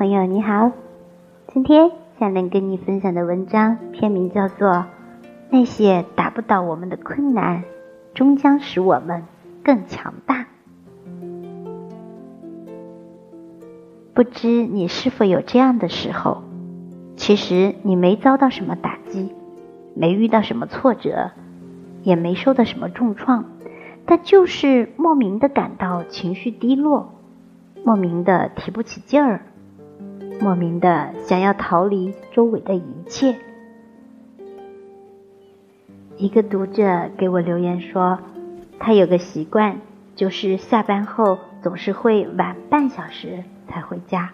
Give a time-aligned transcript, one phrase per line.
[0.00, 0.72] 朋友你好，
[1.48, 4.68] 今天想能跟你分享的文章篇名叫做
[5.50, 7.64] 《那些打不倒我们的困难，
[8.14, 9.24] 终将使我们
[9.62, 10.36] 更强大》。
[14.14, 16.44] 不知你是否有这样的时候？
[17.16, 19.34] 其实你没遭到什么打击，
[19.94, 21.32] 没遇到什么挫折，
[22.04, 23.44] 也没受到什么重创，
[24.06, 27.12] 但就是莫名的感到情绪低落，
[27.84, 29.42] 莫名的提不起劲儿。
[30.40, 33.36] 莫名的想要逃离周围的一切。
[36.16, 38.18] 一个读者给我留言说，
[38.78, 39.80] 他有个习惯，
[40.16, 44.32] 就是下班后总是会晚半小时才回家，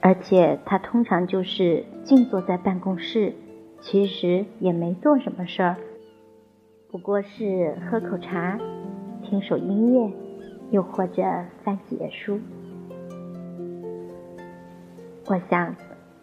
[0.00, 3.34] 而且他通常就是静坐在办公室，
[3.80, 5.76] 其实也没做什么事儿，
[6.90, 8.58] 不过是喝口茶、
[9.22, 10.10] 听首音乐，
[10.70, 11.22] 又或者
[11.62, 12.40] 翻几页书。
[15.28, 15.74] 我想，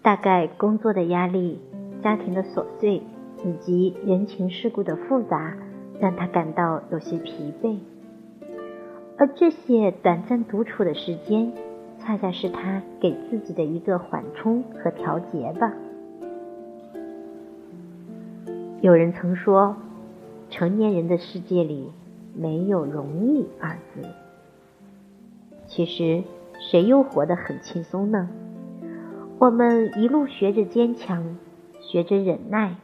[0.01, 1.59] 大概工作的压力、
[2.01, 3.01] 家庭的琐碎
[3.43, 5.57] 以及人情世故的复杂，
[5.99, 7.79] 让他感到有些疲惫。
[9.17, 11.51] 而这些短暂独处的时间，
[11.99, 15.73] 恰恰是他给自己的一个缓冲和调节吧。
[18.79, 19.75] 有人曾说，
[20.49, 21.91] 成年人的世界里
[22.33, 24.07] 没有容易二字。
[25.67, 26.23] 其实，
[26.71, 28.29] 谁又活得很轻松呢？
[29.39, 31.35] 我们一路学着坚强，
[31.81, 32.75] 学着忍耐，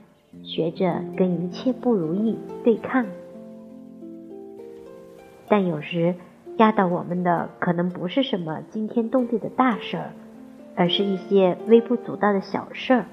[0.43, 3.05] 学着跟一切不如意对抗。
[5.47, 6.15] 但有时
[6.57, 10.11] 压倒我们的可能不是什么惊天动地的大事儿，
[10.75, 13.05] 而是一些微不足道的小事儿。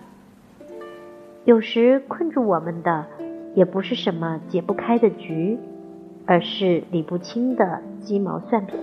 [1.45, 3.07] 有时困住我们的
[3.55, 5.57] 也不是什么解不开的局，
[6.27, 8.75] 而是理不清的鸡毛蒜皮。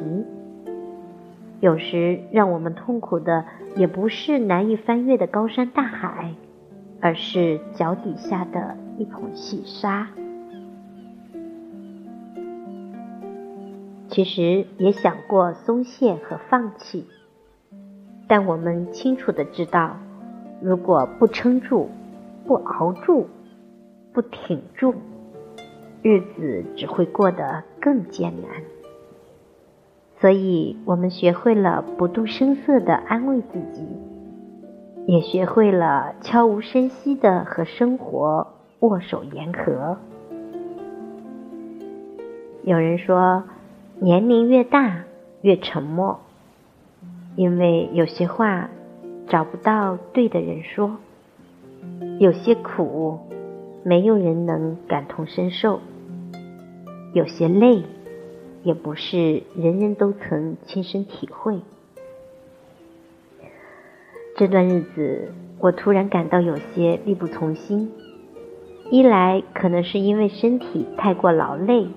[1.64, 3.45] 有时让我们痛苦的
[3.77, 6.33] 也不是难以翻越的高山大海，
[6.99, 10.10] 而是脚底下的一捧细沙。
[14.10, 17.08] 其实也想过松懈和放弃，
[18.27, 19.95] 但我们清楚的知道，
[20.61, 21.89] 如果不撑住、
[22.45, 23.30] 不熬住、
[24.11, 24.95] 不挺住，
[26.02, 28.52] 日子只会过得更艰难。
[30.23, 33.86] 所以，我们学会了不动声色的安慰自己，
[35.06, 38.48] 也学会了悄无声息的和生活
[38.80, 39.98] 握手言和。
[42.64, 43.44] 有人说，
[44.00, 45.04] 年龄越大
[45.42, 46.22] 越沉默，
[47.36, 48.70] 因为有些话
[49.28, 50.95] 找不到对的人说，
[52.20, 53.20] 有些苦
[53.84, 55.82] 没有人能感同身受，
[57.11, 57.84] 有些累。
[58.63, 61.59] 也不是人人都曾亲身体会。
[64.35, 67.91] 这段日子，我突然感到有些力不从心。
[68.89, 71.87] 一来可能是因为身体太过劳累，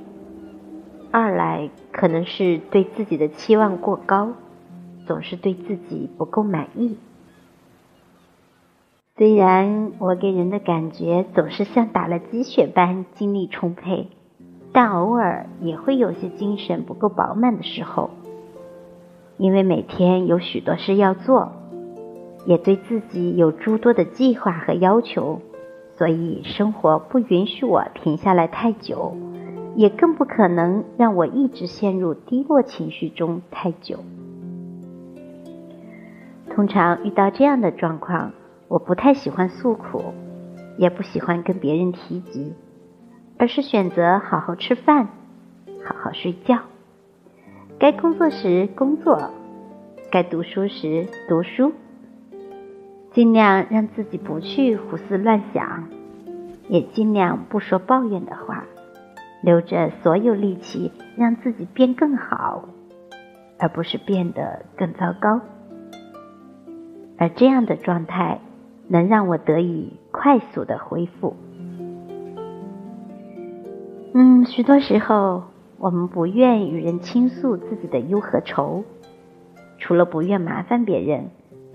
[1.10, 4.32] 二来可能是对自己的期望过高，
[5.06, 6.98] 总是对自己不够满意。
[9.16, 14.08] 虽然我给人的感觉总是像打了鸡血般精力充沛。
[14.76, 18.10] 但偶尔也会有些精神不够饱满的时候，
[19.38, 21.50] 因为每天有许多事要做，
[22.44, 25.40] 也对自己有诸多的计划和要求，
[25.96, 29.16] 所以生活不允许我停下来太久，
[29.76, 34.00] 也更不可能让我一直陷入低落情绪中太久。
[36.50, 38.32] 通常遇到这样的状况，
[38.68, 40.12] 我不太喜欢诉苦，
[40.76, 42.52] 也不喜欢跟别人提及。
[43.38, 45.08] 而是选择好好吃饭，
[45.84, 46.60] 好好睡觉，
[47.78, 49.30] 该工作时工作，
[50.10, 51.72] 该读书时读书，
[53.12, 55.88] 尽量让自己不去胡思乱想，
[56.68, 58.64] 也尽量不说抱怨的话，
[59.42, 62.68] 留着所有力气让自己变更好，
[63.58, 65.40] 而不是变得更糟糕。
[67.18, 68.40] 而这样的状态
[68.88, 71.36] 能让我得以快速的恢复。
[74.18, 75.42] 嗯，许多时候，
[75.76, 78.82] 我们不愿与人倾诉自己的忧和愁，
[79.78, 81.26] 除了不愿麻烦别人，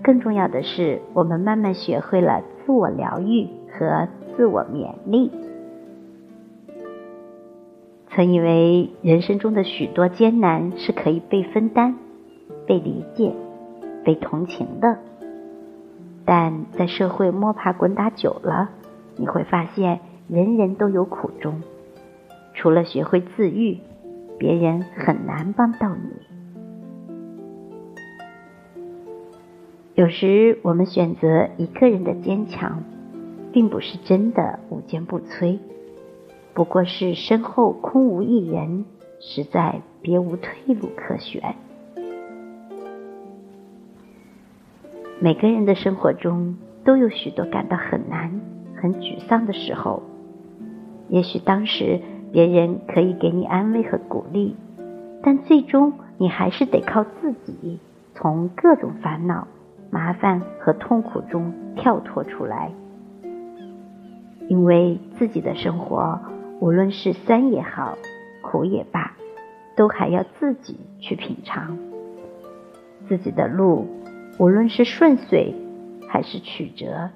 [0.02, 5.30] 更重要的是，我们慢慢学会了自我疗愈和自我勉励。
[8.10, 11.94] 曾以为人生中的许多艰难是可以被分担、
[12.66, 13.32] 被理解、
[14.04, 14.98] 被同情的，
[16.24, 18.68] 但在社会摸爬滚打久了，
[19.14, 21.62] 你会发现，人人都有苦衷。
[22.54, 23.78] 除了学会自愈，
[24.38, 26.10] 别人很难帮到你。
[29.94, 32.82] 有时我们选择一个人的坚强，
[33.52, 35.58] 并不是真的无坚不摧，
[36.54, 38.84] 不过是身后空无一人，
[39.20, 41.54] 实在别无退路可选。
[45.20, 48.40] 每个人的生活中都有许多感到很难、
[48.74, 50.02] 很沮丧的时候，
[51.08, 52.00] 也许当时
[52.32, 54.56] 别人可以给你安慰和鼓励，
[55.22, 57.78] 但最终你还是得靠自己，
[58.14, 59.46] 从各种烦恼。
[59.90, 62.72] 麻烦和痛苦中跳脱出来，
[64.48, 66.18] 因为自己的生活，
[66.60, 67.98] 无论是酸也好，
[68.40, 69.12] 苦也罢，
[69.76, 71.76] 都还要自己去品尝。
[73.06, 73.86] 自己的路，
[74.38, 75.54] 无论是顺遂
[76.08, 77.10] 还是曲折，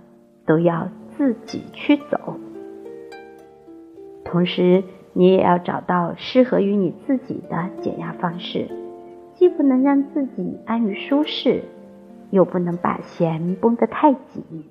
[0.44, 2.36] 都要自己去走。
[4.22, 4.84] 同时，
[5.16, 8.68] 你也要找到适合于你自己的减压方式，
[9.34, 11.62] 既不能让自己安于舒适。
[12.30, 14.64] 又不能把弦绷得太紧，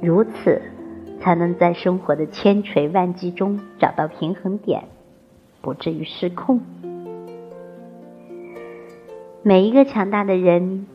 [0.00, 0.60] 如此
[1.20, 4.82] 才能在生活的千锤万击中找到平衡点，
[5.60, 6.60] 不至于失控。
[9.44, 10.88] 每一个强大的人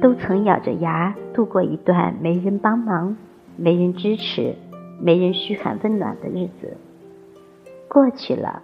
[0.00, 3.16] 都曾咬着牙度过一段没人帮忙、
[3.56, 4.54] 没人支持、
[5.00, 6.76] 没人嘘寒问暖的日子。
[7.92, 8.62] 过去了，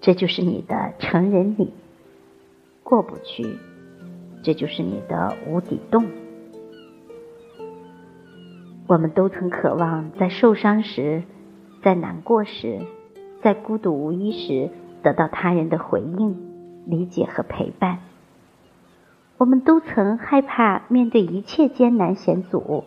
[0.00, 1.66] 这就是你的成人礼；
[2.82, 3.58] 过不去。
[4.42, 6.06] 这就是你的无底洞。
[8.86, 11.24] 我们都曾渴望在受伤时，
[11.82, 12.80] 在难过时，
[13.42, 14.70] 在孤独无依时，
[15.02, 17.98] 得到他人的回应、理解和陪伴。
[19.36, 22.84] 我们都曾害怕面对一切艰难险阻，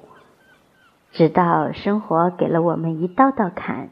[1.12, 3.90] 直到生活给了我们一道道坎，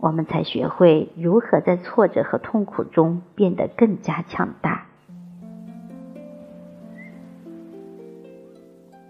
[0.00, 4.86] 我们才学会如何在挫折和痛苦中变得更加强大。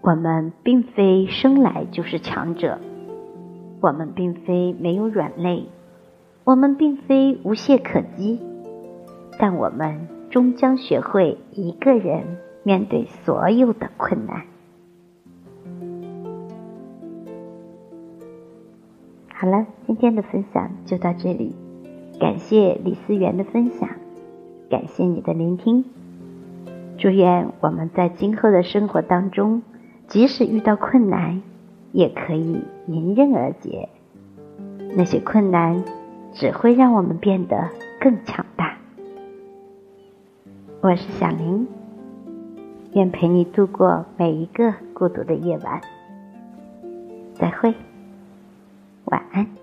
[0.01, 2.79] 我们并非生来就是强者，
[3.79, 5.69] 我们并非没有软肋，
[6.43, 8.41] 我们并非无懈可击，
[9.37, 14.43] 但我们终将学会一个人面对所有的困难。
[19.41, 21.55] 好了，今天的分享就到这里，
[22.19, 23.89] 感谢李思源的分享，
[24.69, 25.83] 感谢你的聆听，
[26.99, 29.63] 祝愿我们在今后的生活当中。
[30.07, 31.41] 即使遇到困难，
[31.91, 33.89] 也可以迎刃而解。
[34.95, 35.83] 那些困难
[36.33, 37.67] 只会让我们变得
[37.99, 38.77] 更强大。
[40.81, 41.67] 我是小林，
[42.93, 45.81] 愿陪你度过每一个孤独的夜晚。
[47.33, 47.73] 再会，
[49.11, 49.60] 晚安。